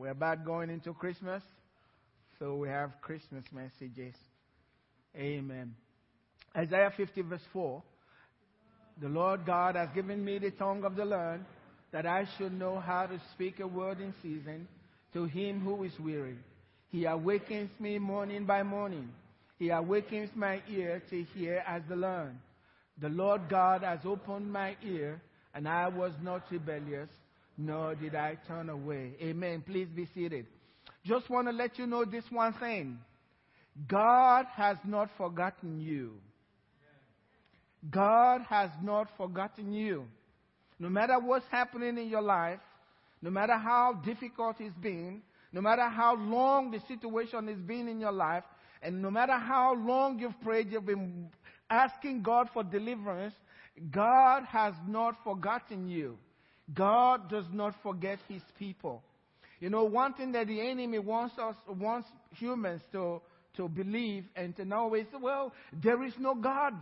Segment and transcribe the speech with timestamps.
[0.00, 1.42] We're about going into Christmas,
[2.38, 4.14] so we have Christmas messages.
[5.14, 5.74] Amen.
[6.56, 7.82] Isaiah 50, verse 4.
[9.02, 11.44] The Lord God has given me the tongue of the learned,
[11.92, 14.66] that I should know how to speak a word in season
[15.12, 16.38] to him who is weary.
[16.88, 19.10] He awakens me morning by morning.
[19.58, 22.38] He awakens my ear to hear as the learned.
[23.02, 25.20] The Lord God has opened my ear,
[25.54, 27.10] and I was not rebellious,
[27.56, 29.12] nor did I turn away.
[29.20, 29.62] Amen.
[29.66, 30.46] Please be seated.
[31.04, 32.98] Just want to let you know this one thing
[33.88, 36.12] God has not forgotten you.
[37.90, 40.04] God has not forgotten you.
[40.78, 42.60] No matter what's happening in your life,
[43.22, 48.00] no matter how difficult it's been, no matter how long the situation has been in
[48.00, 48.44] your life,
[48.82, 51.28] and no matter how long you've prayed, you've been
[51.68, 53.34] asking God for deliverance,
[53.90, 56.18] God has not forgotten you.
[56.74, 59.02] God does not forget his people.
[59.60, 63.20] You know, one thing that the enemy wants us, wants humans to,
[63.56, 66.74] to believe and to know is, well, there is no God.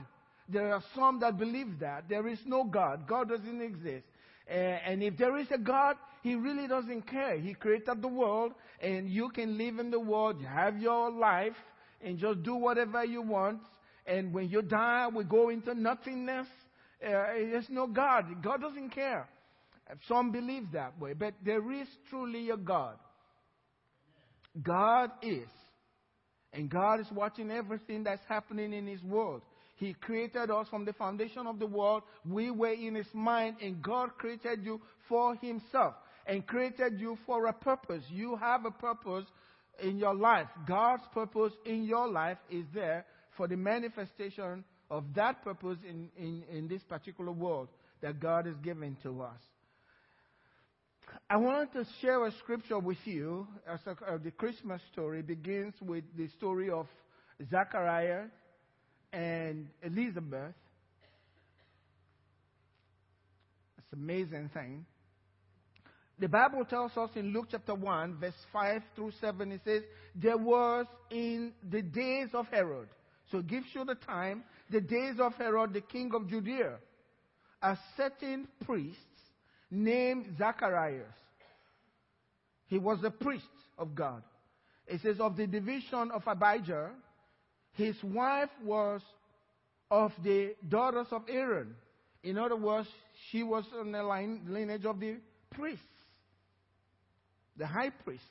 [0.48, 2.08] There are some that believe that.
[2.08, 3.06] There is no God.
[3.06, 4.05] God doesn't exist.
[4.47, 7.39] And if there is a God, He really doesn't care.
[7.39, 11.56] He created the world, and you can live in the world, have your life,
[12.00, 13.61] and just do whatever you want.
[14.06, 16.47] And when you die, we go into nothingness.
[17.05, 18.42] Uh, there's no God.
[18.42, 19.28] God doesn't care.
[20.06, 22.97] Some believe that way, but there is truly a God.
[24.62, 25.48] God is.
[26.53, 29.42] And God is watching everything that's happening in His world.
[29.77, 32.03] He created us from the foundation of the world.
[32.28, 35.95] We were in His mind, and God created you for Himself
[36.27, 38.02] and created you for a purpose.
[38.11, 39.25] You have a purpose
[39.83, 40.48] in your life.
[40.67, 46.42] God's purpose in your life is there for the manifestation of that purpose in, in,
[46.50, 47.69] in this particular world
[48.02, 49.41] that God has given to us.
[51.30, 53.46] I want to share a scripture with you.
[53.68, 56.86] As a, uh, the Christmas story begins with the story of
[57.50, 58.24] Zachariah
[59.12, 60.55] and Elizabeth.
[63.77, 64.86] It's an amazing thing.
[66.18, 69.83] The Bible tells us in Luke chapter 1, verse 5 through 7, it says,
[70.14, 72.88] There was in the days of Herod,
[73.30, 76.78] so it gives you the time, the days of Herod, the king of Judea,
[77.61, 78.96] a certain priest
[79.70, 81.14] named Zacharias.
[82.67, 83.45] He was a priest
[83.79, 84.23] of God.
[84.86, 86.90] It says, of the division of Abijah,
[87.73, 89.02] his wife was
[89.90, 91.74] of the daughters of Aaron.
[92.23, 92.89] In other words,
[93.30, 95.17] she was in the line, lineage of the
[95.51, 95.85] priests,
[97.56, 98.23] the high priest.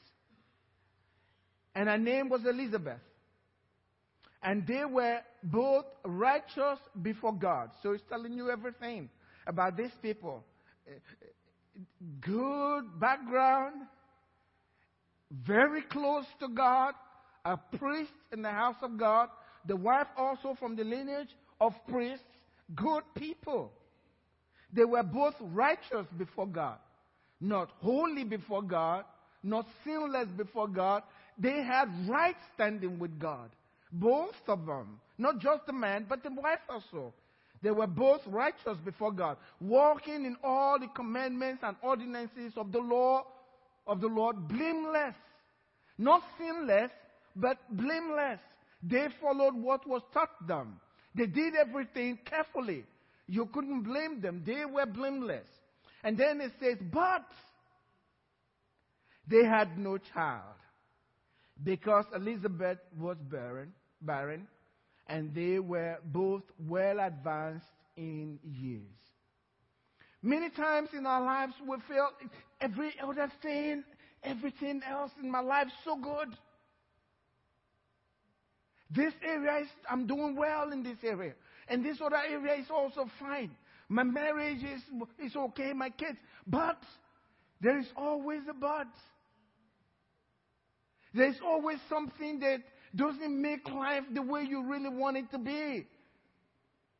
[1.75, 2.99] And her name was Elizabeth.
[4.41, 7.69] And they were both righteous before God.
[7.81, 9.09] So it's telling you everything
[9.45, 10.43] about these people.
[12.21, 13.75] Good background,
[15.31, 16.93] very close to God,
[17.45, 19.29] a priest in the house of God,
[19.65, 22.25] the wife also from the lineage of priests,
[22.75, 23.71] good people.
[24.73, 26.77] They were both righteous before God,
[27.39, 29.05] not holy before God,
[29.43, 31.03] not sinless before God.
[31.37, 33.49] They had right standing with God.
[33.91, 34.99] Both of them.
[35.17, 37.13] Not just the man, but the wife also.
[37.61, 42.79] They were both righteous before God, walking in all the commandments and ordinances of the
[42.79, 43.25] law
[43.87, 45.15] of the Lord, blameless.
[45.97, 46.91] Not sinless,
[47.35, 48.39] but blameless.
[48.83, 50.79] They followed what was taught them.
[51.15, 52.85] They did everything carefully.
[53.27, 54.43] You couldn't blame them.
[54.45, 55.47] They were blameless.
[56.03, 57.25] And then it says, but
[59.27, 60.43] they had no child
[61.63, 64.47] because Elizabeth was barren, barren,
[65.07, 68.81] and they were both well advanced in years.
[70.21, 72.09] Many times in our lives we feel
[72.59, 73.83] every other thing,
[74.23, 76.35] everything else in my life so good.
[78.89, 81.33] This area is, I'm doing well in this area.
[81.67, 83.51] And this other area is also fine.
[83.89, 84.81] My marriage is,
[85.23, 86.17] is okay, my kids.
[86.45, 86.79] But
[87.61, 88.87] there is always a but.
[91.13, 92.59] There's always something that
[92.95, 95.87] doesn't make life the way you really want it to be.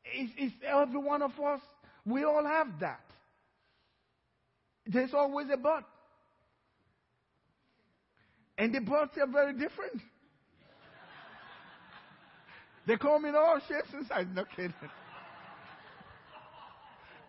[0.06, 1.62] It's, it's every one of us.
[2.06, 3.01] We all have that.
[4.86, 5.84] There's always a but.
[8.57, 10.01] And the buts are very different.
[12.88, 14.31] They call me in all shapes and sizes.
[14.34, 14.74] No kidding.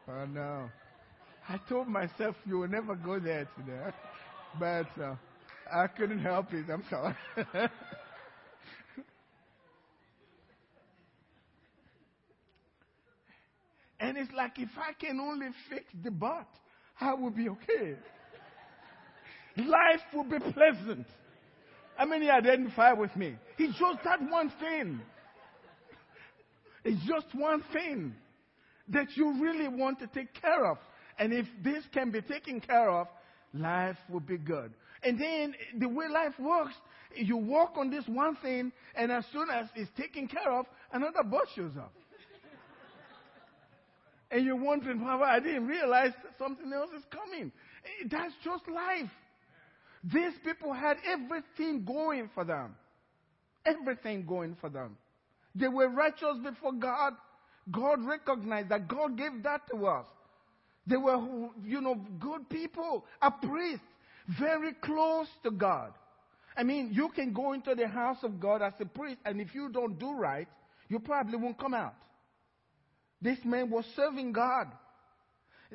[0.08, 0.70] Oh no.
[1.48, 3.90] I told myself you will never go there today.
[4.58, 5.16] But uh,
[5.72, 6.66] I couldn't help it.
[6.70, 7.14] I'm sorry.
[14.00, 16.48] and it's like if I can only fix the butt,
[17.00, 17.96] I will be okay.
[19.56, 21.06] life will be pleasant.
[21.96, 23.34] How many identify with me?
[23.58, 25.00] It's just that one thing.
[26.84, 28.14] It's just one thing
[28.88, 30.78] that you really want to take care of.
[31.18, 33.08] And if this can be taken care of,
[33.52, 34.72] life will be good.
[35.02, 36.74] And then the way life works,
[37.14, 41.22] you work on this one thing, and as soon as it's taken care of, another
[41.24, 41.92] boss shows up.
[44.30, 47.50] And you're wondering, Papa, I didn't realize something else is coming.
[47.84, 49.10] Eh, that's just life.
[50.04, 52.74] These people had everything going for them.
[53.64, 54.96] Everything going for them.
[55.54, 57.14] They were righteous before God.
[57.70, 60.06] God recognized that God gave that to us.
[60.86, 61.18] They were,
[61.64, 63.82] you know, good people, a priest,
[64.38, 65.92] very close to God.
[66.56, 69.54] I mean, you can go into the house of God as a priest, and if
[69.54, 70.48] you don't do right,
[70.88, 71.94] you probably won't come out.
[73.20, 74.68] This man was serving God.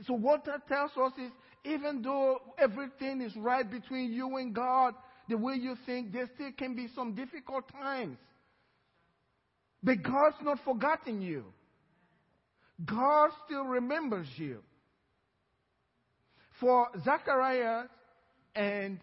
[0.08, 1.32] So what that tells us is,
[1.66, 4.96] even though everything is right between you and God,
[5.30, 8.18] the way you think, there still can be some difficult times.
[9.82, 11.46] But God's not forgotten you.
[12.86, 14.60] God still remembers you.
[16.60, 17.84] For Zachariah
[18.56, 19.00] and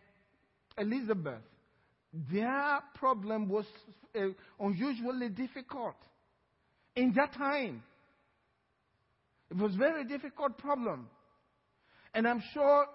[0.79, 1.43] Elizabeth,
[2.33, 3.67] their problem was
[4.17, 4.29] uh,
[4.59, 5.97] unusually difficult.
[6.97, 7.83] In that time,
[9.51, 11.09] it was a very difficult problem.
[12.15, 12.87] And I'm sure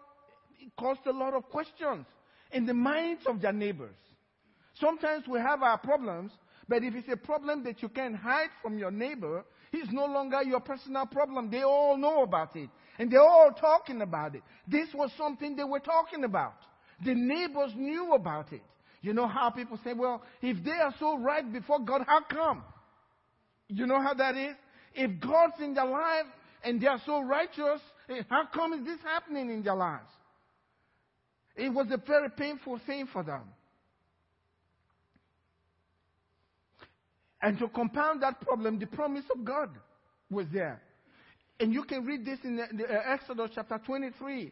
[0.59, 2.05] it caused a lot of questions
[2.51, 3.95] in the minds of their neighbors.
[4.79, 6.31] Sometimes we have our problems,
[6.67, 10.41] but if it's a problem that you can hide from your neighbor, it's no longer
[10.43, 11.49] your personal problem.
[11.49, 12.69] They all know about it.
[12.97, 14.43] And they're all talking about it.
[14.67, 16.55] This was something they were talking about.
[17.03, 18.63] The neighbors knew about it.
[19.01, 22.63] You know how people say, well, if they are so right before God, how come?
[23.67, 24.55] You know how that is?
[24.93, 26.25] If God's in their life
[26.65, 27.79] and they are so righteous,
[28.09, 30.09] eh, how come is this happening in their lives?
[31.55, 33.43] It was a very painful thing for them.
[37.41, 39.69] And to compound that problem, the promise of God
[40.31, 40.81] was there.
[41.59, 44.51] And you can read this in the, the, uh, Exodus chapter 23.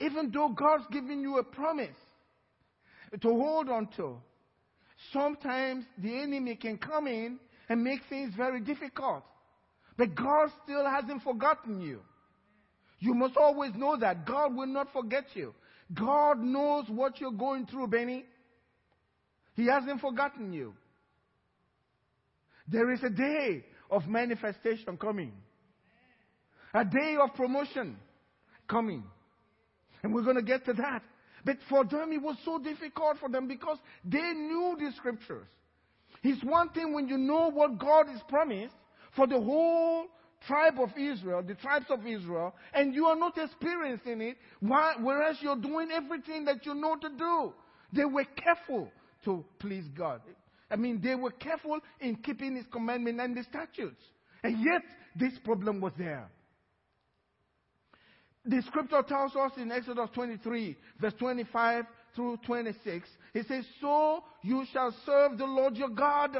[0.00, 1.96] Even though God's giving you a promise
[3.12, 4.16] to hold on to,
[5.12, 7.38] sometimes the enemy can come in
[7.68, 9.22] and make things very difficult.
[9.96, 12.00] But God still hasn't forgotten you.
[12.98, 15.54] You must always know that God will not forget you.
[15.94, 18.24] God knows what you're going through, Benny.
[19.54, 20.74] He hasn't forgotten you.
[22.68, 25.32] There is a day of manifestation coming,
[26.74, 27.96] a day of promotion
[28.68, 29.04] coming.
[30.02, 31.02] And we're going to get to that.
[31.44, 35.46] But for them, it was so difficult for them because they knew the scriptures.
[36.22, 38.74] It's one thing when you know what God has promised
[39.16, 40.06] for the whole
[40.46, 45.56] tribe of Israel, the tribes of Israel, and you are not experiencing it, whereas you're
[45.56, 47.52] doing everything that you know to do.
[47.92, 48.90] They were careful
[49.24, 50.20] to please God.
[50.70, 54.02] I mean, they were careful in keeping his commandment and the statutes.
[54.42, 54.82] And yet,
[55.16, 56.28] this problem was there.
[58.44, 61.84] The scripture tells us in Exodus 23, verse 25
[62.14, 66.36] through 26, it says, So you shall serve the Lord your God,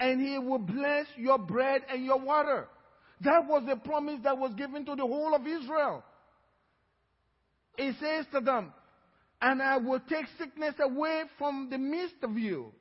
[0.00, 2.66] and he will bless your bread and your water.
[3.20, 6.02] That was the promise that was given to the whole of Israel.
[7.76, 8.72] It says to them,
[9.42, 12.72] and I will take sickness away from the midst of you.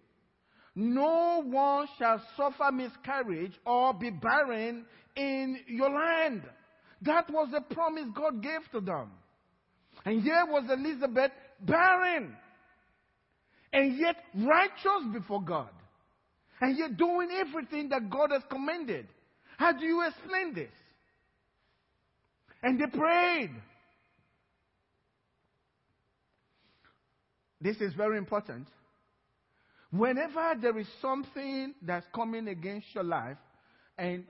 [0.76, 6.44] No one shall suffer miscarriage or be barren in your land.
[7.02, 9.12] That was the promise God gave to them.
[10.06, 12.36] And here was Elizabeth barren.
[13.74, 15.70] And yet righteous before God.
[16.62, 19.08] And you're doing everything that God has commanded.
[19.58, 20.72] How do you explain this?
[22.62, 23.52] And they prayed.
[27.62, 28.68] This is very important
[29.92, 33.38] Whenever there is something that's coming against your life
[33.98, 34.24] and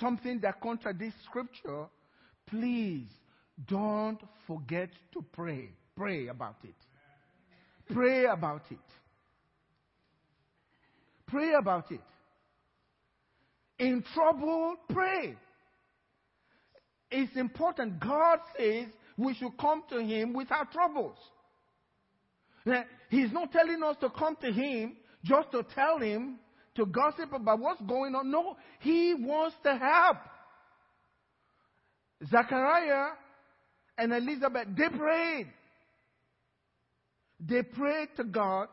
[0.00, 1.86] something that contradicts scripture,
[2.46, 3.06] please
[3.68, 5.70] don't forget to pray.
[5.96, 6.74] Pray about it.
[7.92, 8.78] Pray about it.
[11.34, 12.00] Pray about it.
[13.80, 15.34] In trouble, pray.
[17.10, 17.98] It's important.
[17.98, 18.86] God says
[19.16, 21.16] we should come to Him with our troubles.
[23.10, 26.38] He's not telling us to come to Him just to tell Him,
[26.76, 28.30] to gossip about what's going on.
[28.30, 30.18] No, He wants to help.
[32.30, 33.08] Zachariah
[33.98, 35.48] and Elizabeth, they prayed.
[37.40, 38.68] They prayed to God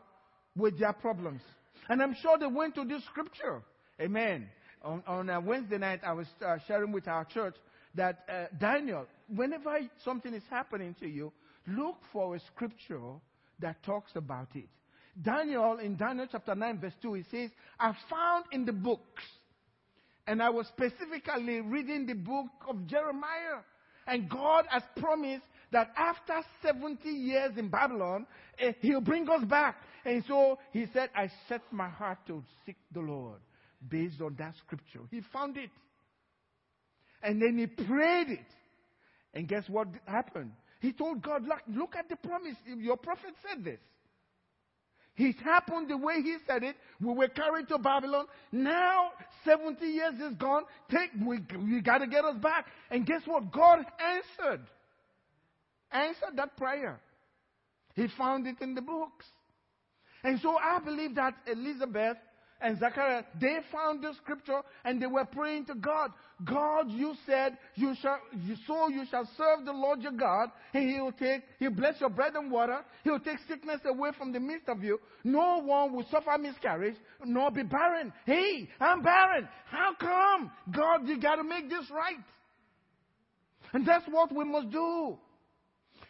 [0.56, 1.42] with their problems.
[1.88, 3.62] And I'm sure they went to this scripture.
[4.00, 4.48] Amen.
[4.82, 7.54] On, on a Wednesday night, I was uh, sharing with our church
[7.94, 11.32] that uh, Daniel, whenever something is happening to you,
[11.66, 13.00] look for a scripture
[13.60, 14.68] that talks about it.
[15.20, 19.22] Daniel, in Daniel chapter 9, verse 2, he says, I found in the books,
[20.26, 23.60] and I was specifically reading the book of Jeremiah.
[24.06, 28.26] And God has promised that after 70 years in Babylon,
[28.58, 29.76] eh, He'll bring us back.
[30.04, 33.40] And so He said, I set my heart to seek the Lord
[33.88, 35.00] based on that scripture.
[35.10, 35.70] He found it.
[37.22, 38.46] And then he prayed it.
[39.34, 40.52] And guess what happened?
[40.80, 42.56] He told God, look, look at the promise.
[42.66, 43.78] Your prophet said this.
[45.16, 46.74] It happened the way he said it.
[47.00, 48.26] We were carried to Babylon.
[48.50, 49.10] Now,
[49.44, 50.62] 70 years is gone.
[50.90, 52.66] Take, we, we got to get us back.
[52.90, 53.52] And guess what?
[53.52, 54.62] God answered.
[55.92, 57.00] Answered that prayer.
[57.94, 59.26] He found it in the books.
[60.24, 62.16] And so I believe that Elizabeth
[62.60, 66.12] and Zachariah, they found the scripture and they were praying to God.
[66.44, 70.88] God, you said, you shall, you, so you shall serve the Lord your God, and
[70.88, 74.40] He will take, He'll bless your bread and water, He'll take sickness away from the
[74.40, 74.98] midst of you.
[75.24, 78.12] No one will suffer miscarriage, nor be barren.
[78.26, 79.48] Hey, I'm barren.
[79.66, 80.50] How come?
[80.74, 82.16] God, you gotta make this right.
[83.72, 85.18] And that's what we must do.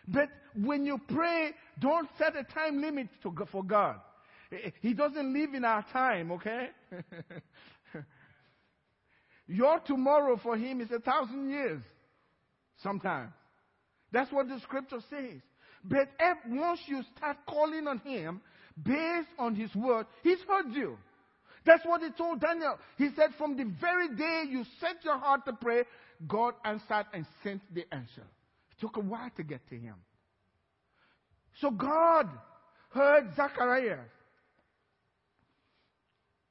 [0.07, 3.97] But when you pray, don't set a time limit to, for God.
[4.81, 6.69] He doesn't live in our time, okay?
[9.47, 11.83] Your tomorrow for him is a thousand years
[12.83, 13.33] sometimes.
[14.13, 15.41] That's what the scripture says.
[15.85, 18.41] But if, once you start calling on him
[18.81, 20.99] based on his word, he's heard you.
[21.65, 22.77] That's what he told Daniel.
[22.99, 25.85] He said, From the very day you set your heart to pray,
[26.27, 28.25] God answered and sent the answer.
[28.83, 29.95] Took a while to get to him.
[31.61, 32.29] So God
[32.91, 34.01] heard Zachariah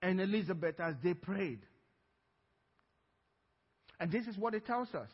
[0.02, 1.60] and Elizabeth as they prayed.
[4.00, 5.10] And this is what it tells us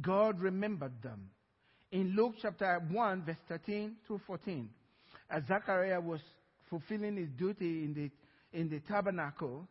[0.00, 1.28] God remembered them.
[1.92, 4.70] In Luke chapter 1, verse 13 through 14,
[5.28, 6.20] as Zachariah was
[6.70, 9.68] fulfilling his duty in the, in the tabernacle,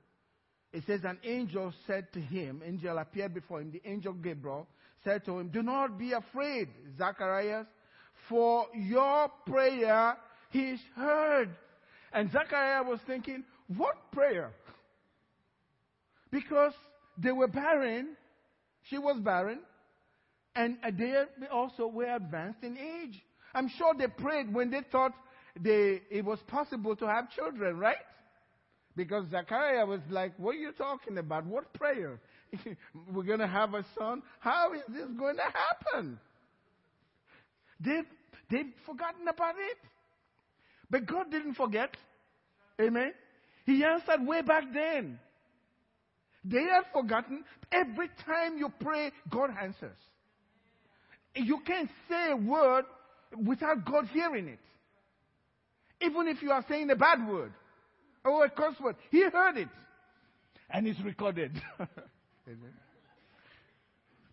[0.71, 4.67] it says, An angel said to him, angel appeared before him, the angel Gabriel
[5.03, 7.67] said to him, Do not be afraid, Zacharias,
[8.29, 10.17] for your prayer
[10.53, 11.49] is heard.
[12.13, 14.51] And Zachariah was thinking, what prayer?
[16.31, 16.73] Because
[17.17, 18.15] they were barren,
[18.89, 19.59] she was barren,
[20.55, 21.13] and they
[21.51, 23.21] also were advanced in age.
[23.55, 25.13] I'm sure they prayed when they thought
[25.59, 27.95] they, it was possible to have children, right?
[28.95, 31.45] Because Zachariah was like, What are you talking about?
[31.45, 32.19] What prayer?
[33.11, 34.21] We're going to have a son?
[34.39, 36.19] How is this going to happen?
[37.79, 38.05] They've,
[38.49, 39.77] they've forgotten about it.
[40.89, 41.95] But God didn't forget.
[42.79, 43.13] Amen.
[43.65, 45.19] He answered way back then.
[46.45, 47.43] They had forgotten.
[47.71, 49.97] Every time you pray, God answers.
[51.35, 52.85] You can't say a word
[53.45, 54.59] without God hearing it.
[56.01, 57.53] Even if you are saying a bad word
[58.25, 59.69] or a curse word, He heard it.
[60.69, 61.59] And it's recorded.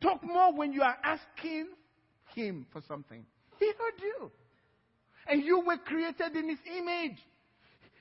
[0.00, 1.68] Talk more when you are asking
[2.34, 3.24] Him for something.
[3.58, 4.30] He heard you.
[5.26, 7.18] And you were created in His image.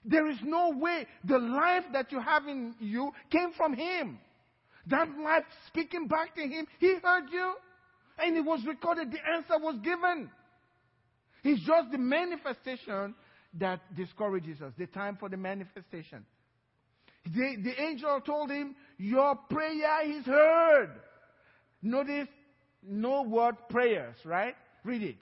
[0.05, 4.19] There is no way the life that you have in you came from Him.
[4.87, 7.53] That life speaking back to Him, He heard you.
[8.17, 10.29] And it was recorded, the answer was given.
[11.43, 13.15] It's just the manifestation
[13.59, 16.25] that discourages us, the time for the manifestation.
[17.33, 20.91] The, the angel told him, Your prayer is heard.
[21.81, 22.27] Notice
[22.83, 24.55] no word prayers, right?
[24.83, 25.15] Read it.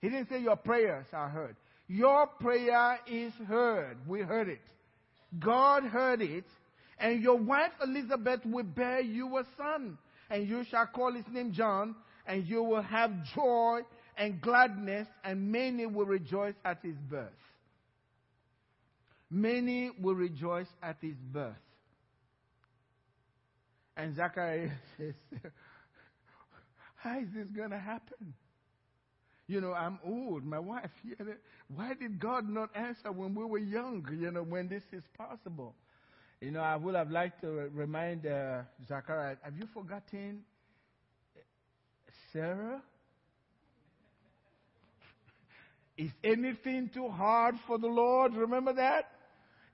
[0.00, 1.56] He didn't say your prayers are heard.
[1.88, 3.96] Your prayer is heard.
[4.06, 4.60] We heard it.
[5.38, 6.44] God heard it.
[6.98, 9.98] And your wife Elizabeth will bear you a son.
[10.30, 11.94] And you shall call his name John.
[12.26, 13.80] And you will have joy
[14.16, 15.08] and gladness.
[15.24, 17.32] And many will rejoice at his birth.
[19.34, 21.56] Many will rejoice at his birth.
[23.96, 25.14] And Zacharias says,
[26.94, 28.32] How is this going to happen?
[29.48, 30.44] You know, I'm old.
[30.44, 30.88] My wife,
[31.66, 35.74] why did God not answer when we were young, you know, when this is possible?
[36.40, 40.42] You know, I would have liked to remind uh, Zachariah, have you forgotten
[42.32, 42.80] Sarah?
[45.98, 48.34] Is anything too hard for the Lord?
[48.34, 49.10] Remember that?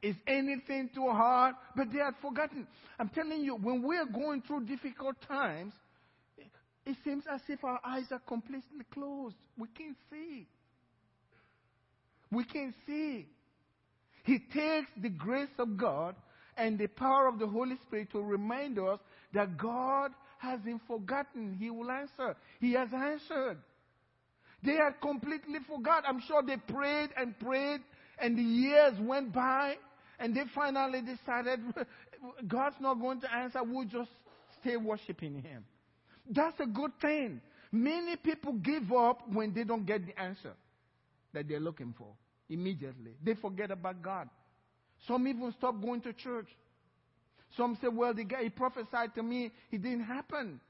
[0.02, 1.54] Is anything too hard?
[1.76, 2.66] But they had forgotten.
[2.98, 5.74] I'm telling you, when we're going through difficult times,
[6.86, 9.36] it seems as if our eyes are completely closed.
[9.58, 10.46] We can't see.
[12.32, 13.26] We can't see.
[14.24, 16.14] He takes the grace of God
[16.56, 18.98] and the power of the Holy Spirit to remind us
[19.34, 21.56] that God hasn't forgotten.
[21.58, 22.36] He will answer.
[22.60, 23.58] He has answered.
[24.62, 26.04] They had completely forgot.
[26.06, 27.80] I'm sure they prayed and prayed,
[28.18, 29.76] and the years went by,
[30.20, 31.60] and they finally decided
[32.48, 33.60] God's not going to answer.
[33.64, 34.10] We'll just
[34.60, 35.64] stay worshiping Him.
[36.28, 37.40] That's a good thing.
[37.72, 40.52] Many people give up when they don't get the answer
[41.32, 42.08] that they're looking for
[42.48, 43.12] immediately.
[43.24, 44.28] They forget about God.
[45.06, 46.48] Some even stop going to church.
[47.56, 50.60] Some say, well, the guy, he prophesied to me, it didn't happen.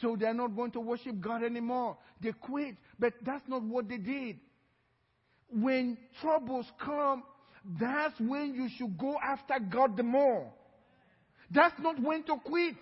[0.00, 1.96] So they're not going to worship God anymore.
[2.20, 2.76] They quit.
[2.98, 4.38] But that's not what they did.
[5.50, 7.22] When troubles come,
[7.80, 10.52] that's when you should go after God the more.
[11.50, 12.76] That's not when to quit.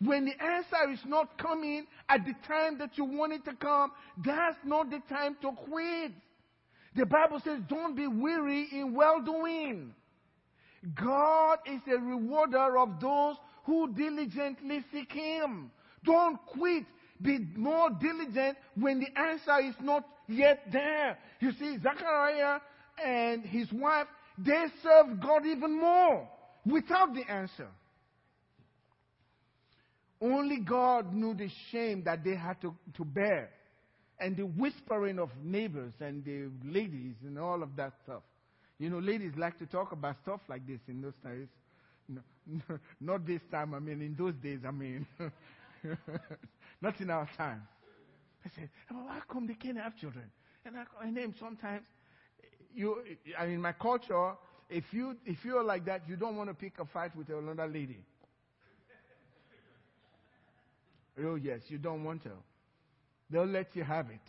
[0.00, 3.92] When the answer is not coming at the time that you want it to come,
[4.24, 6.12] that's not the time to quit.
[6.96, 9.94] The Bible says, don't be weary in well doing.
[10.94, 15.70] God is a rewarder of those who diligently seek Him.
[16.04, 16.84] Don't quit.
[17.20, 21.18] Be more diligent when the answer is not yet there.
[21.40, 22.60] You see, Zachariah
[23.04, 24.06] and his wife,
[24.38, 26.28] they served God even more
[26.64, 27.68] without the answer.
[30.20, 33.50] Only God knew the shame that they had to, to bear
[34.20, 38.22] and the whispering of neighbors and the ladies and all of that stuff.
[38.78, 41.48] You know, ladies like to talk about stuff like this in those days.
[42.08, 42.20] No,
[43.00, 45.06] not this time, I mean, in those days, I mean.
[46.80, 47.62] not in our time.
[48.44, 50.30] I said, well, how come they can't have children?
[50.64, 51.86] And I, and then sometimes,
[52.74, 53.02] you,
[53.38, 54.32] I mean, my culture,
[54.70, 57.66] if you if you're like that, you don't want to pick a fight with another
[57.66, 57.98] lady.
[61.18, 62.32] Oh, yes, you don't want to.
[63.30, 64.20] They'll let you have it.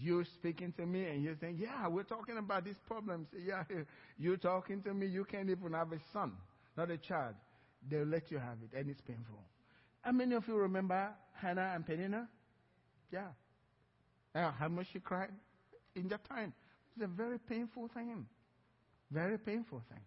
[0.00, 3.26] You're speaking to me and you're saying, Yeah, we're talking about this problem.
[3.32, 3.62] Say, yeah,
[4.18, 5.06] you're talking to me.
[5.06, 6.32] You can't even have a son,
[6.76, 7.34] not a child.
[7.88, 9.38] They'll let you have it, and it's painful.
[10.02, 12.26] How many of you remember Hannah and Penina?
[13.10, 13.28] Yeah.
[14.34, 15.30] Yeah, how much she cried
[15.94, 16.52] in that time.
[16.94, 18.26] It's a very painful thing.
[19.10, 20.00] Very painful thing.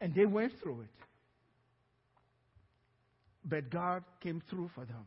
[0.00, 0.90] And they went through it.
[3.44, 5.06] But God came through for them.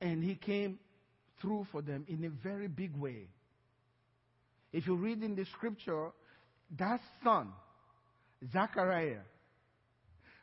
[0.00, 0.78] And He came
[1.40, 3.28] through for them in a very big way.
[4.72, 6.10] If you read in the scripture,
[6.76, 7.48] that son,
[8.52, 9.20] Zachariah,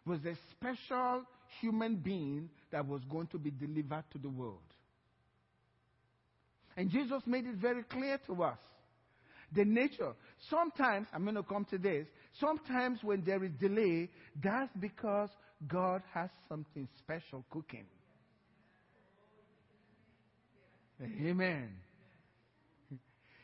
[0.06, 1.24] was a special
[1.62, 4.60] human being that was going to be delivered to the world.
[6.78, 8.58] And Jesus made it very clear to us
[9.54, 10.14] the nature.
[10.50, 12.08] Sometimes, I'm going to come to this,
[12.40, 14.10] sometimes when there is delay,
[14.44, 15.30] that's because
[15.68, 17.86] God has something special cooking.
[21.02, 21.70] Amen.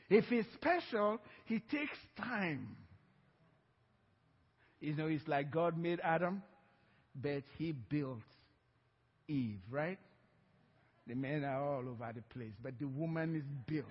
[0.09, 2.75] If it's special, He takes time.
[4.79, 6.41] You know, it's like God made Adam,
[7.15, 8.19] but He built
[9.27, 9.99] Eve, right?
[11.07, 13.85] The men are all over the place, but the woman is built.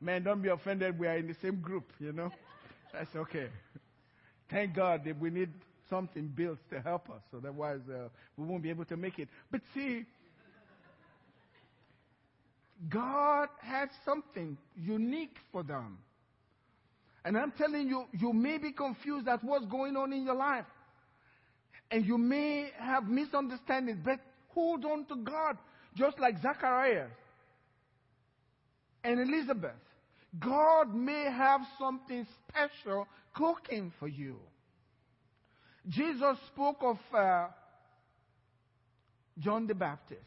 [0.00, 0.98] Man, don't be offended.
[0.98, 2.30] We are in the same group, you know.
[2.92, 3.48] That's okay.
[4.48, 5.50] Thank God that we need
[5.90, 9.28] something built to help us, otherwise uh, we won't be able to make it.
[9.50, 10.04] But see,
[12.88, 15.98] God had something unique for them.
[17.24, 20.64] And I'm telling you, you may be confused at what's going on in your life.
[21.90, 25.56] And you may have misunderstandings, but hold on to God,
[25.96, 27.06] just like Zachariah
[29.04, 29.72] and Elizabeth.
[30.38, 34.36] God may have something special cooking for you.
[35.88, 37.46] Jesus spoke of uh,
[39.38, 40.20] John the Baptist.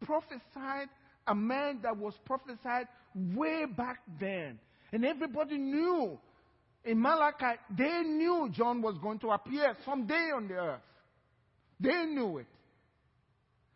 [0.00, 0.88] Prophesied,
[1.26, 4.58] a man that was prophesied way back then.
[4.92, 6.18] And everybody knew
[6.84, 10.80] in Malachi, they knew John was going to appear someday on the earth.
[11.80, 12.46] They knew it.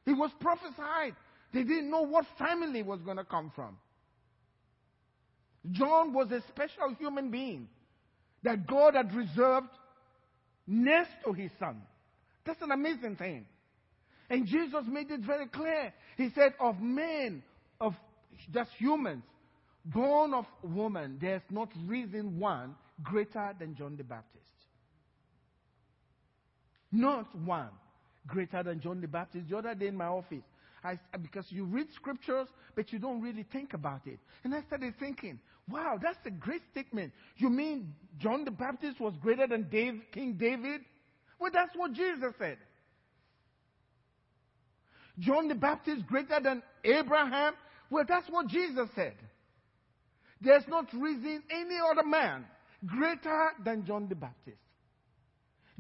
[0.05, 1.15] He was prophesied.
[1.53, 3.77] They didn't know what family was going to come from.
[5.71, 7.69] John was a special human being
[8.43, 9.69] that God had reserved
[10.67, 11.83] next to his son.
[12.45, 13.47] That's an amazing thing.
[14.29, 15.93] And Jesus made it very clear.
[16.17, 17.43] He said, Of men,
[17.81, 17.95] of
[18.53, 19.23] just humans,
[19.85, 24.43] born of woman, there's not risen one greater than John the Baptist.
[26.91, 27.71] Not one
[28.27, 29.49] greater than John the Baptist.
[29.49, 30.45] The other day in my office,
[30.85, 34.19] I, because you read scriptures, but you don't really think about it.
[34.45, 37.13] And I started thinking, wow, that's a great statement.
[37.37, 40.83] You mean John the Baptist was greater than Dave, King David?
[41.39, 42.59] Well, that's what Jesus said.
[45.19, 47.55] John the Baptist greater than Abraham?
[47.91, 49.15] Well, that's what Jesus said.
[50.43, 52.45] There's not risen any other man
[52.85, 54.59] greater than John the Baptist.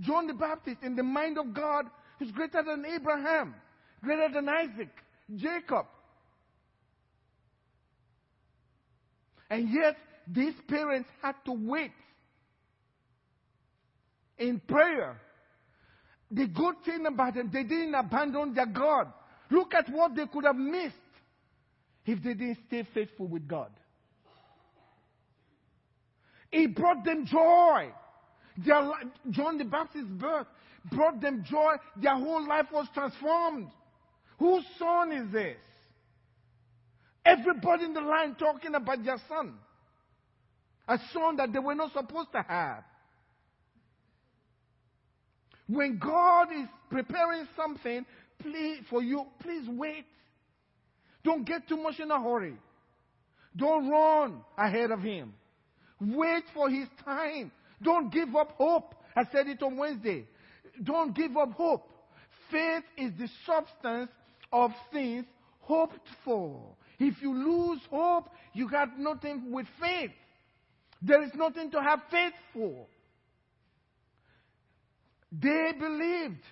[0.01, 1.87] John the Baptist, in the mind of God,
[2.21, 3.55] is greater than Abraham,
[4.03, 4.91] greater than Isaac,
[5.35, 5.87] Jacob.
[9.51, 9.97] And yet,
[10.27, 11.93] these parents had to wait
[14.39, 15.21] in prayer.
[16.31, 19.13] The good thing about them, they didn't abandon their God.
[19.51, 20.95] Look at what they could have missed
[22.07, 23.71] if they didn't stay faithful with God.
[26.53, 27.91] It brought them joy.
[28.59, 28.93] Their,
[29.31, 30.47] John the Baptist's birth
[30.91, 31.75] brought them joy.
[31.97, 33.69] Their whole life was transformed.
[34.39, 35.57] Whose son is this?
[37.25, 39.55] Everybody in the line talking about their son.
[40.89, 42.85] A son that they were not supposed to have.
[45.69, 48.05] When God is preparing something
[48.41, 50.05] please, for you, please wait.
[51.25, 52.57] Don't get too much in a hurry.
[53.57, 55.33] Don't run ahead of Him.
[56.03, 57.53] Wait for His time.
[57.83, 58.95] Don't give up hope.
[59.15, 60.27] I said it on Wednesday.
[60.83, 61.89] Don't give up hope.
[62.51, 64.11] Faith is the substance
[64.53, 65.25] of things
[65.61, 66.75] hoped for.
[66.99, 70.11] If you lose hope, you got nothing with faith.
[71.01, 72.87] There is nothing to have faith for.
[75.33, 76.43] They believed.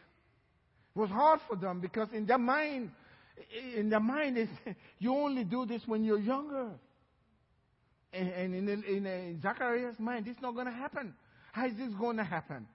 [0.96, 2.90] It was hard for them because in their mind,
[3.76, 4.48] in their mind,
[4.98, 6.70] you only do this when you're younger.
[8.12, 11.14] And, in, in, in uh, Zacharias' mind, this is not going to happen.
[11.53, 12.66] How is this going to happen?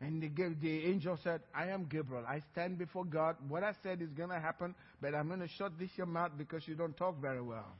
[0.00, 0.28] And the,
[0.60, 2.24] the angel said, I am Gabriel.
[2.26, 3.36] I stand before God.
[3.48, 6.32] What I said is going to happen, but I'm going to shut this your mouth
[6.36, 7.76] because you don't talk very well.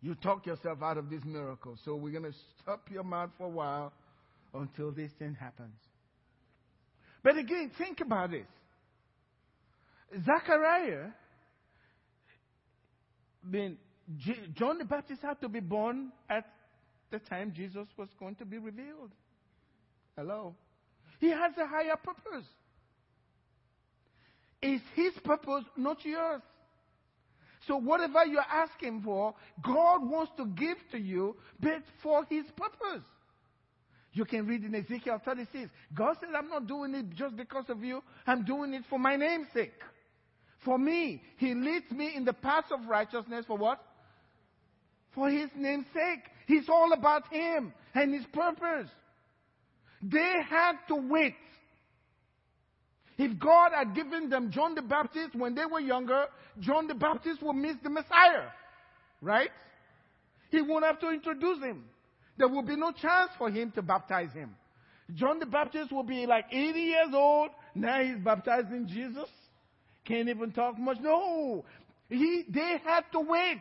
[0.00, 1.76] You talk yourself out of this miracle.
[1.84, 3.92] So we're going to stop your mouth for a while
[4.54, 5.74] until this thing happens.
[7.24, 8.46] But again, think about this.
[10.24, 11.08] Zachariah,
[13.44, 13.76] mean,
[14.54, 16.46] John the Baptist had to be born at
[17.10, 19.10] the time Jesus was going to be revealed.
[20.16, 20.54] Hello?
[21.20, 22.46] He has a higher purpose.
[24.62, 26.42] It's his purpose, not yours.
[27.66, 33.04] So whatever you're asking for, God wants to give to you, but for his purpose.
[34.12, 35.70] You can read in Ezekiel 36.
[35.94, 38.02] God said, I'm not doing it just because of you.
[38.26, 39.80] I'm doing it for my name's sake.
[40.64, 41.22] For me.
[41.36, 43.80] He leads me in the path of righteousness for what?
[45.18, 46.22] For his name's sake.
[46.46, 48.88] He's all about him and his purpose.
[50.00, 51.34] They had to wait.
[53.18, 56.26] If God had given them John the Baptist when they were younger,
[56.60, 58.46] John the Baptist would miss the Messiah.
[59.20, 59.50] Right?
[60.52, 61.86] He won't have to introduce him.
[62.36, 64.54] There will be no chance for him to baptize him.
[65.16, 67.50] John the Baptist will be like 80 years old.
[67.74, 69.28] Now he's baptizing Jesus.
[70.04, 70.98] Can't even talk much.
[71.00, 71.64] No.
[72.08, 73.60] He, they had to wait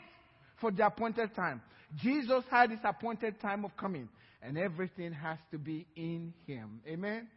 [0.60, 1.62] for the appointed time.
[1.96, 4.10] Jesus had his appointed time of coming.
[4.42, 6.80] And everything has to be in him.
[6.88, 7.28] Amen?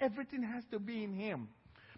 [0.00, 1.48] Everything has to be in him.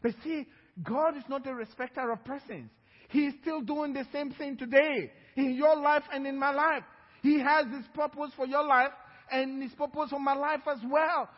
[0.03, 0.47] But see,
[0.83, 2.71] God is not a respecter of persons.
[3.09, 6.83] He is still doing the same thing today in your life and in my life.
[7.23, 8.93] He has His purpose for your life
[9.31, 11.29] and His purpose for my life as well.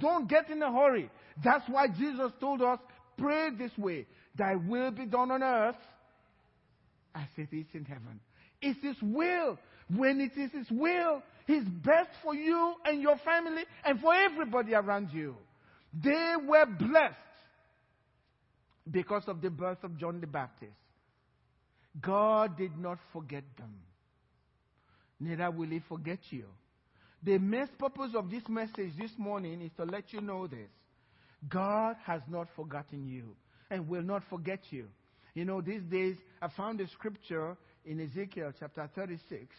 [0.00, 1.10] Don't get in a hurry.
[1.44, 2.78] That's why Jesus told us,
[3.16, 4.06] pray this way,
[4.36, 5.76] thy will be done on earth
[7.14, 8.20] as it is in heaven.
[8.60, 9.58] It's His will.
[9.94, 14.74] When it is His will, His best for you and your family and for everybody
[14.74, 15.36] around you.
[15.92, 17.14] They were blessed
[18.90, 20.72] because of the birth of John the Baptist.
[22.00, 23.74] God did not forget them
[25.20, 26.44] neither will he forget you.
[27.22, 30.70] The main purpose of this message this morning is to let you know this.
[31.48, 33.34] God has not forgotten you
[33.70, 34.86] and will not forget you.
[35.34, 39.54] You know, these days I found a scripture in Ezekiel chapter 36,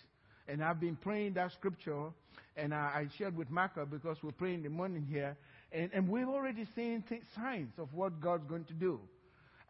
[0.48, 2.08] and I've been praying that scripture,
[2.56, 5.38] and I, I shared with Marco because we're praying the morning here,
[5.72, 9.00] and, and we've already seen th- signs of what God's going to do.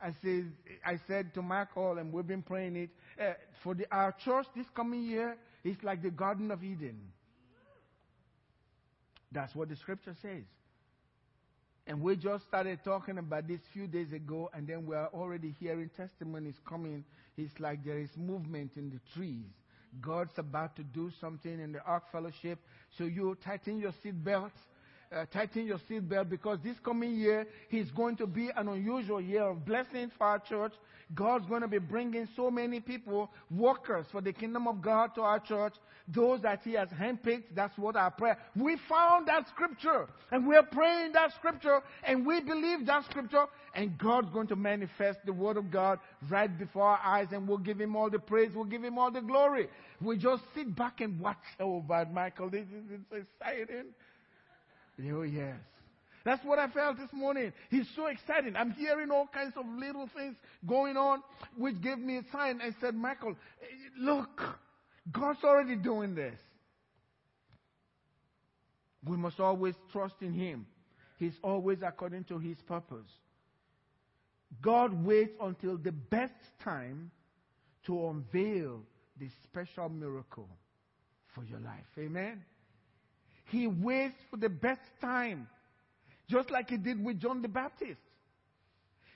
[0.01, 0.51] I said,
[0.85, 2.89] I said to Michael, and we've been praying it,
[3.21, 3.33] uh,
[3.63, 6.99] for the, our church this coming year, it's like the Garden of Eden.
[9.31, 10.43] That's what the scripture says.
[11.89, 15.55] And we just started talking about this few days ago, and then we are already
[15.59, 17.03] hearing testimonies coming.
[17.35, 19.47] It's like there is movement in the trees.
[19.99, 22.59] God's about to do something in the Ark Fellowship.
[22.95, 24.51] So you tighten your seatbelts
[25.15, 29.43] uh, tighten your seatbelt because this coming year is going to be an unusual year
[29.43, 30.73] of blessings for our church.
[31.15, 35.21] God's going to be bringing so many people, workers for the kingdom of God to
[35.21, 35.73] our church.
[36.07, 38.37] Those that He has handpicked, that's what our prayer.
[38.55, 43.45] We found that scripture and we're praying that scripture and we believe that scripture
[43.75, 47.57] and God's going to manifest the word of God right before our eyes and we'll
[47.57, 49.67] give Him all the praise, we'll give Him all the glory.
[50.01, 51.37] We just sit back and watch.
[51.59, 53.93] Oh, but Michael, this is exciting.
[55.11, 55.55] Oh, yes.
[56.25, 57.53] That's what I felt this morning.
[57.69, 58.55] He's so excited.
[58.55, 60.35] I'm hearing all kinds of little things
[60.67, 61.23] going on,
[61.57, 62.59] which gave me a sign.
[62.61, 63.35] I said, Michael,
[63.97, 64.41] look,
[65.11, 66.37] God's already doing this.
[69.05, 70.65] We must always trust in Him.
[71.17, 73.09] He's always according to His purpose.
[74.61, 76.33] God waits until the best
[76.63, 77.11] time
[77.85, 78.81] to unveil
[79.17, 80.49] the special miracle
[81.33, 81.85] for your life.
[81.97, 82.43] Amen.
[83.49, 85.47] He waits for the best time.
[86.29, 87.99] Just like he did with John the Baptist.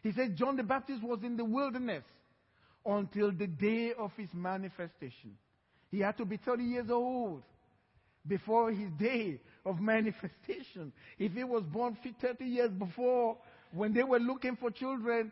[0.02, 2.04] He said John the Baptist was in the wilderness
[2.86, 5.38] until the day of his manifestation.
[5.92, 7.44] He had to be 30 years old
[8.28, 10.92] before his day of manifestation.
[11.20, 13.38] If he was born 30 years before,
[13.72, 15.32] when they were looking for children,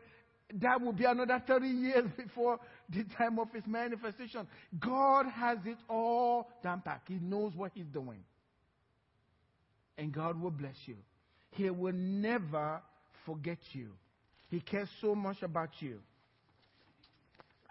[0.62, 2.60] that would be another 30 years before
[2.90, 4.48] the time of his manifestation.
[4.80, 7.10] God has it all down packed.
[7.10, 8.20] He knows what he's doing
[9.98, 10.96] and God will bless you.
[11.52, 12.82] He will never
[13.26, 13.90] forget you.
[14.50, 16.00] He cares so much about you.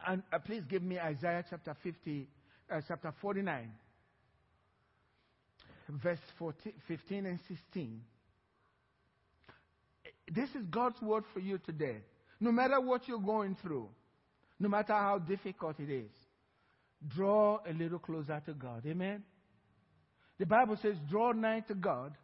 [0.07, 2.27] And uh, please give me Isaiah chapter 50,
[2.71, 3.71] uh, chapter 49,
[6.03, 8.01] verse 14, 15 and 16.
[10.33, 11.99] This is God's word for you today.
[12.41, 13.89] No matter what you're going through,
[14.59, 16.11] no matter how difficult it is,
[17.09, 18.85] draw a little closer to God.
[18.87, 19.23] Amen?
[20.40, 22.14] The Bible says, draw nigh to God,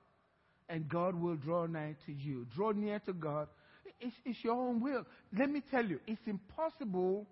[0.70, 2.46] and God will draw nigh to you.
[2.56, 3.46] Draw near to God.
[4.00, 5.04] It's, it's your own will.
[5.38, 7.26] Let me tell you, it's impossible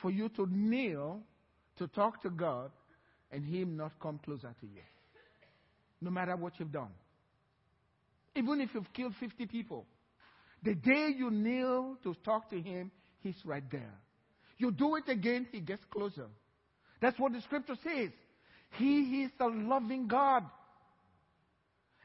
[0.00, 1.20] for you to kneel
[1.78, 2.70] to talk to God
[3.32, 4.82] and Him not come closer to you.
[6.00, 6.92] No matter what you've done.
[8.36, 9.86] Even if you've killed 50 people,
[10.62, 13.94] the day you kneel to talk to Him, He's right there.
[14.56, 16.26] You do it again, He gets closer.
[17.00, 18.10] That's what the scripture says.
[18.76, 20.44] He is a loving God.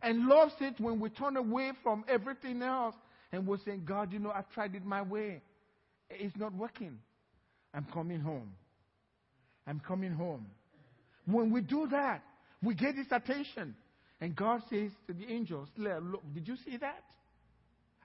[0.01, 2.95] And loves it when we turn away from everything else
[3.31, 5.41] and we're saying, God, you know, I've tried it my way.
[6.09, 6.99] It's not working.
[7.73, 8.53] I'm coming home.
[9.65, 10.45] I'm coming home.
[11.25, 12.23] When we do that,
[12.63, 13.75] we get his attention.
[14.21, 17.03] And God says to the angels, Look, did you see that?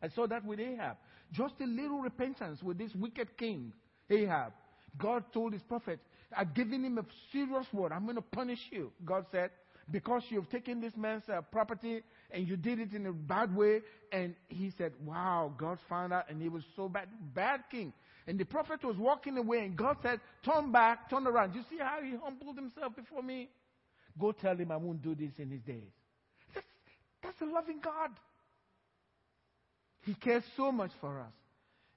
[0.02, 0.96] I saw that with Ahab.
[1.32, 3.72] Just a little repentance with this wicked king,
[4.10, 4.52] Ahab.
[4.98, 6.00] God told his prophet,
[6.36, 7.92] I've given him a serious word.
[7.92, 8.92] I'm going to punish you.
[9.04, 9.50] God said,
[9.90, 13.80] because you've taken this man's uh, property and you did it in a bad way.
[14.12, 17.08] And he said, Wow, God found out and he was so bad.
[17.34, 17.92] Bad king.
[18.26, 21.54] And the prophet was walking away and God said, Turn back, turn around.
[21.54, 23.48] You see how he humbled himself before me?
[24.18, 25.90] Go tell him I won't do this in his days.
[26.54, 26.66] That's,
[27.22, 28.10] that's a loving God.
[30.04, 31.32] He cares so much for us.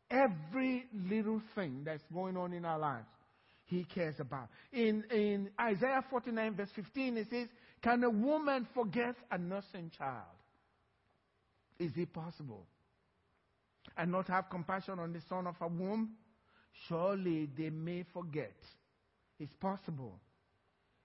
[0.09, 3.07] Every little thing that's going on in our lives,
[3.65, 4.49] he cares about.
[4.71, 7.47] In, in Isaiah 49, verse 15, it says,
[7.81, 10.23] Can a woman forget a nursing child?
[11.79, 12.65] Is it possible?
[13.97, 16.11] And not have compassion on the son of a womb?
[16.87, 18.55] Surely they may forget.
[19.39, 20.19] It's possible.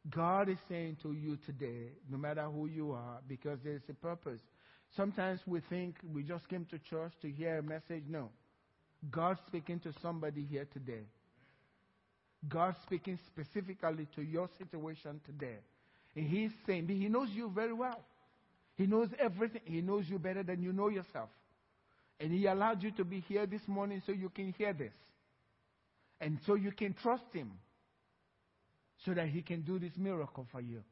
[0.09, 3.95] God is saying to you today, no matter who you are, because there is a
[3.95, 4.41] purpose.
[4.97, 8.05] Sometimes we think we just came to church to hear a message.
[8.09, 8.31] No.
[9.11, 11.05] God's speaking to somebody here today.
[12.49, 15.59] God speaking specifically to your situation today.
[16.17, 18.01] And He's saying, He knows you very well.
[18.77, 19.63] He knows everything.
[19.65, 21.29] He knows you better than you know yourself.
[22.19, 24.93] And He allowed you to be here this morning so you can hear this.
[26.21, 27.51] And so you can trust Him.
[29.05, 30.83] So that He can do this miracle for you.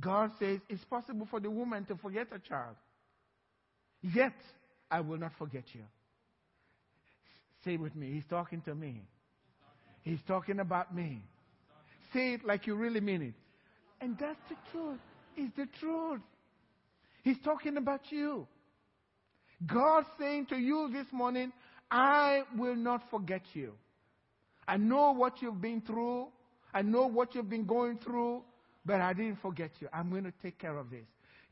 [0.00, 2.74] God says it's possible for the woman to forget a child.
[4.02, 4.34] Yet,
[4.90, 5.82] I will not forget you.
[7.64, 9.02] Say with me, He's talking to me.
[10.04, 11.22] He's talking about me.
[12.12, 13.34] Say it like you really mean it.
[14.00, 15.00] And that's the truth.
[15.36, 16.20] It's the truth.
[17.22, 18.46] He's talking about you.
[19.66, 21.52] God saying to you this morning,
[21.90, 23.72] I will not forget you.
[24.68, 26.28] I know what you've been through.
[26.72, 28.42] I know what you've been going through,
[28.84, 29.88] but I didn't forget you.
[29.92, 31.06] I'm going to take care of this.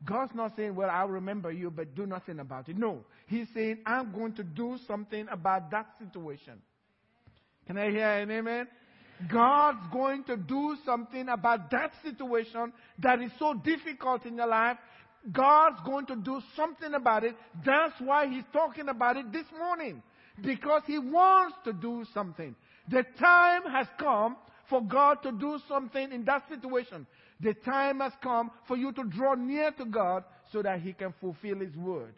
[0.04, 2.76] God's not saying, Well, I'll remember you, but do nothing about it.
[2.76, 3.04] No.
[3.26, 6.54] He's saying, I'm going to do something about that situation.
[7.66, 8.68] Can I hear an amen?
[9.30, 14.78] God's going to do something about that situation that is so difficult in your life.
[15.30, 17.36] God's going to do something about it.
[17.64, 20.02] That's why He's talking about it this morning.
[20.44, 22.56] Because He wants to do something.
[22.88, 24.36] The time has come
[24.68, 27.06] for God to do something in that situation.
[27.40, 31.14] The time has come for you to draw near to God so that He can
[31.20, 32.14] fulfill His word.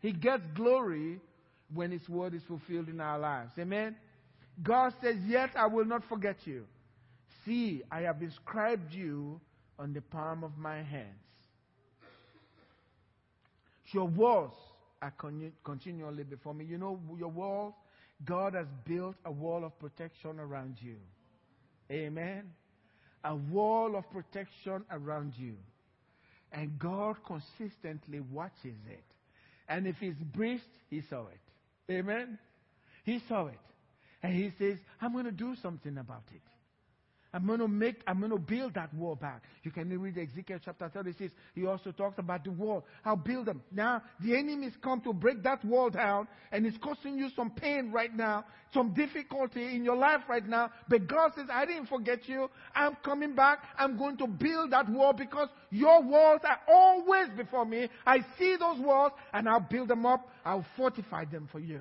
[0.00, 1.20] He gets glory
[1.74, 3.52] when His word is fulfilled in our lives.
[3.58, 3.96] Amen?
[4.62, 6.64] God says, Yet I will not forget you.
[7.44, 9.40] See, I have inscribed you
[9.78, 11.16] on the palm of my hands.
[13.92, 14.54] Your walls
[15.02, 15.12] are
[15.64, 16.64] continually before me.
[16.64, 17.74] You know, your walls,
[18.24, 20.96] God has built a wall of protection around you.
[21.90, 22.44] Amen.
[23.24, 25.54] A wall of protection around you.
[26.52, 29.04] And God consistently watches it.
[29.68, 31.92] And if it's breached, He saw it.
[31.92, 32.38] Amen.
[33.04, 33.58] He saw it.
[34.22, 36.42] And He says, I'm going to do something about it.
[37.32, 39.44] I'm going to make, I'm going to build that wall back.
[39.62, 41.32] You can read Ezekiel chapter 36.
[41.54, 42.84] He also talks about the wall.
[43.04, 43.62] I'll build them.
[43.70, 47.92] Now, the enemy's come to break that wall down, and it's causing you some pain
[47.92, 50.70] right now, some difficulty in your life right now.
[50.88, 52.50] But God says, I didn't forget you.
[52.74, 53.62] I'm coming back.
[53.78, 57.88] I'm going to build that wall because your walls are always before me.
[58.04, 60.28] I see those walls, and I'll build them up.
[60.44, 61.80] I'll fortify them for you.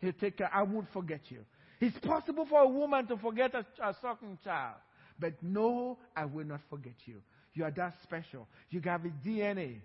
[0.00, 0.50] He'll take care.
[0.52, 1.44] I won't forget you.
[1.84, 4.76] It's possible for a woman to forget a, a sucking child.
[5.18, 7.20] But no, I will not forget you.
[7.52, 8.48] You are that special.
[8.70, 9.80] You have his DNA.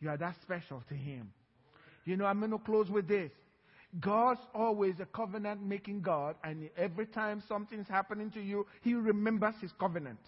[0.00, 1.30] You are that special to him.
[2.06, 3.30] You know, I'm going to close with this.
[4.00, 9.54] God's always a covenant making God, and every time something's happening to you, He remembers
[9.60, 10.18] His covenant.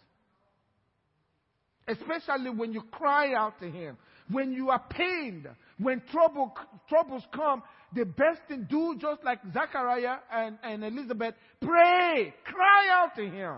[1.86, 3.96] Especially when you cry out to Him,
[4.30, 6.54] when you are pained, when trouble,
[6.88, 7.62] troubles come,
[7.94, 13.56] the best thing, do just like Zachariah and, and Elizabeth, pray, cry out to Him,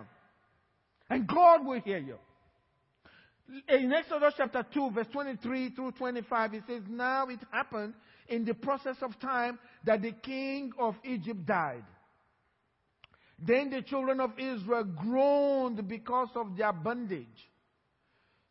[1.08, 2.16] and God will hear you.
[3.68, 7.94] In Exodus chapter 2, verse 23 through 25, it says, Now it happened
[8.28, 11.84] in the process of time that the king of Egypt died.
[13.38, 17.49] Then the children of Israel groaned because of their bondage.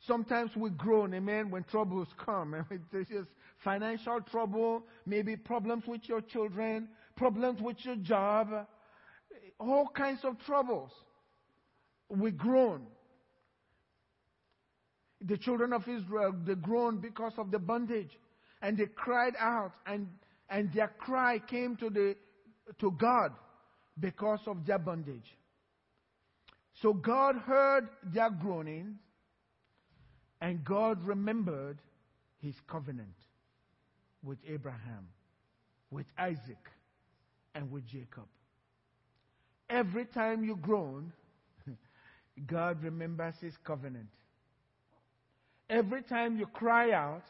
[0.07, 2.55] Sometimes we groan, amen, when troubles come.
[2.91, 3.29] There's just
[3.63, 8.47] financial trouble, maybe problems with your children, problems with your job,
[9.59, 10.91] all kinds of troubles.
[12.09, 12.88] We groan.
[15.21, 18.12] The children of Israel, they groaned because of the bondage.
[18.62, 20.07] And they cried out, and,
[20.49, 22.15] and their cry came to, the,
[22.79, 23.33] to God
[23.99, 25.35] because of their bondage.
[26.81, 28.97] So God heard their groaning
[30.41, 31.78] and God remembered
[32.41, 33.15] his covenant
[34.23, 35.08] with Abraham,
[35.91, 36.69] with Isaac,
[37.56, 38.28] and with Jacob.
[39.69, 41.12] Every time you groan,
[42.47, 44.08] God remembers his covenant.
[45.69, 47.23] Every time you cry out,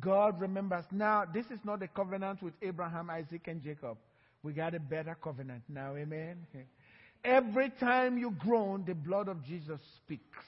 [0.00, 0.84] God remembers.
[0.90, 3.96] Now, this is not a covenant with Abraham, Isaac, and Jacob.
[4.42, 6.46] We got a better covenant now, amen?
[7.24, 10.44] Every time you groan, the blood of Jesus speaks.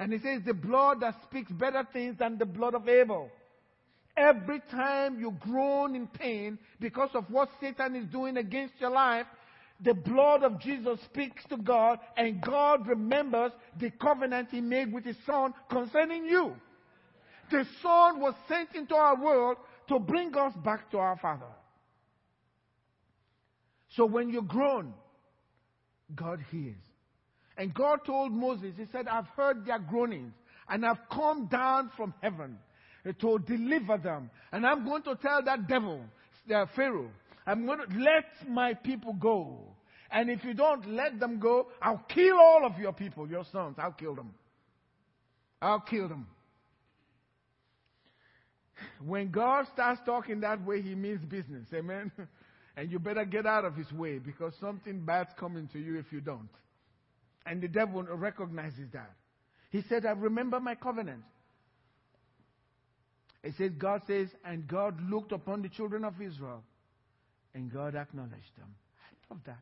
[0.00, 3.30] And he says, the blood that speaks better things than the blood of Abel.
[4.16, 9.26] Every time you groan in pain because of what Satan is doing against your life,
[9.82, 15.04] the blood of Jesus speaks to God, and God remembers the covenant He made with
[15.04, 16.54] His Son concerning you.
[17.50, 19.58] The Son was sent into our world
[19.88, 21.52] to bring us back to our Father.
[23.96, 24.94] So when you groan,
[26.14, 26.89] God hears.
[27.56, 30.32] And God told Moses, He said, I've heard their groanings
[30.68, 32.58] and I've come down from heaven
[33.04, 34.30] to deliver them.
[34.52, 36.00] And I'm going to tell that devil,
[36.46, 37.10] the Pharaoh,
[37.46, 39.58] I'm going to let my people go.
[40.10, 43.76] And if you don't let them go, I'll kill all of your people, your sons.
[43.78, 44.34] I'll kill them.
[45.60, 46.26] I'll kill them.
[49.04, 51.66] When God starts talking that way, he means business.
[51.74, 52.10] Amen.
[52.76, 56.06] And you better get out of his way because something bad's coming to you if
[56.12, 56.48] you don't.
[57.46, 59.12] And the devil recognizes that.
[59.70, 61.22] He said, I remember my covenant.
[63.42, 66.62] It says, God says, and God looked upon the children of Israel,
[67.54, 68.74] and God acknowledged them.
[68.98, 69.60] I love that.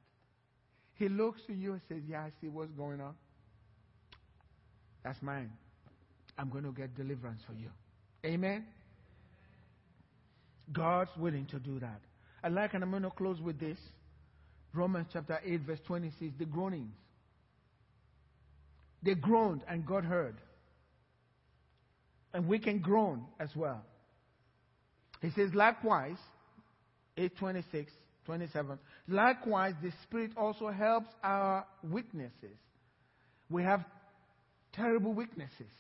[0.95, 3.15] He looks to you and says, Yeah, I see what's going on.
[5.05, 5.51] That's mine.
[6.37, 7.69] I'm going to get deliverance for you.
[8.27, 8.65] Amen.
[10.73, 12.01] God's willing to do that.
[12.43, 13.79] I like, and I'm going to close with this.
[14.75, 16.95] Romans chapter 8, verse 26, the groanings.
[19.03, 20.37] They groaned and God heard.
[22.35, 23.83] And we can groan as well.
[25.21, 26.19] He says, likewise,
[27.17, 27.93] 826,
[28.27, 28.79] 27,
[29.09, 32.59] likewise, the Spirit also helps our weaknesses.
[33.51, 33.85] We have
[34.73, 35.73] terrible weaknesses.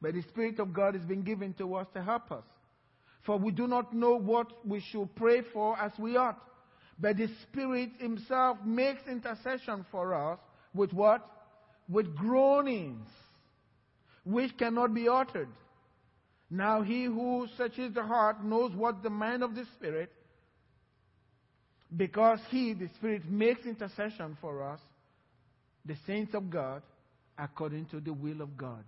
[0.00, 2.44] But the Spirit of God has been given to us to help us.
[3.24, 6.40] For we do not know what we should pray for as we ought.
[6.98, 10.38] But the Spirit Himself makes intercession for us
[10.74, 11.26] with what?
[11.92, 13.06] With groanings,
[14.24, 15.48] which cannot be uttered.
[16.50, 20.10] Now he who searches the heart knows what the mind of the Spirit,
[21.94, 24.80] because he, the Spirit, makes intercession for us,
[25.84, 26.82] the saints of God,
[27.38, 28.84] according to the will of God.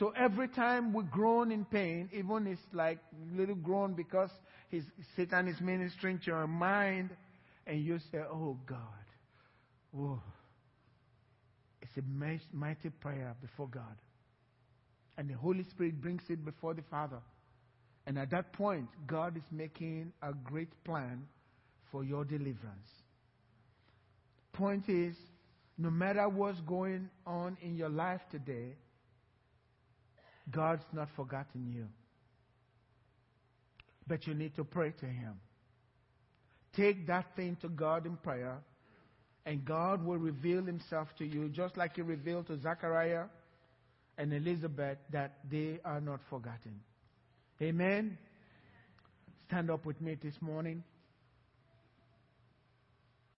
[0.00, 2.98] So every time we groan in pain, even it's like
[3.32, 4.30] little groan because
[4.68, 4.82] his,
[5.14, 7.10] Satan is ministering to our mind,
[7.68, 8.78] and you say, "Oh God,
[9.92, 10.20] whoa."
[11.96, 13.96] It's a mighty prayer before God,
[15.16, 17.20] and the Holy Spirit brings it before the Father,
[18.06, 21.26] and at that point, God is making a great plan
[21.92, 22.88] for your deliverance.
[24.52, 25.14] Point is,
[25.78, 28.74] no matter what's going on in your life today,
[30.50, 31.86] God's not forgotten you.
[34.06, 35.34] But you need to pray to Him.
[36.76, 38.58] Take that thing to God in prayer,
[39.46, 43.24] and God will reveal Himself to you, just like He revealed to Zachariah
[44.16, 46.80] and Elizabeth that they are not forgotten.
[47.60, 48.18] Amen.
[49.48, 50.82] Stand up with me this morning.